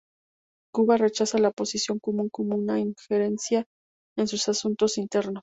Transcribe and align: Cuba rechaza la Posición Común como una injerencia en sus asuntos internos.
Cuba 0.73 0.97
rechaza 0.97 1.37
la 1.37 1.51
Posición 1.51 1.99
Común 1.99 2.29
como 2.31 2.55
una 2.55 2.79
injerencia 2.79 3.65
en 4.17 4.27
sus 4.27 4.49
asuntos 4.49 4.97
internos. 4.97 5.39